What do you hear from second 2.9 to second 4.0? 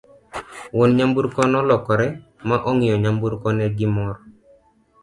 nyamburko ne gi